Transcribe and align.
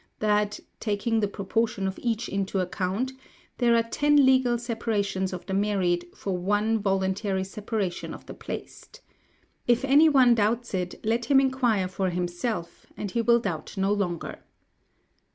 that 0.17 0.59
(taking 0.79 1.19
the 1.19 1.27
proportion 1.27 1.85
of 1.85 1.99
each 2.01 2.27
into 2.27 2.57
account) 2.59 3.11
there 3.59 3.75
are 3.75 3.83
ten 3.83 4.25
legal 4.25 4.57
separations 4.57 5.31
of 5.31 5.45
the 5.45 5.53
married, 5.53 6.07
for 6.15 6.35
one 6.35 6.79
voluntary 6.79 7.43
separation 7.43 8.11
of 8.11 8.25
the 8.25 8.33
placed. 8.33 9.01
If 9.67 9.85
anyone 9.85 10.33
doubts 10.33 10.73
it, 10.73 10.95
let 11.05 11.25
him 11.25 11.39
inquire 11.39 11.87
for 11.87 12.09
himself, 12.09 12.87
and 12.97 13.11
he 13.11 13.21
will 13.21 13.39
doubt 13.39 13.77
no 13.77 13.93
longer. 13.93 14.39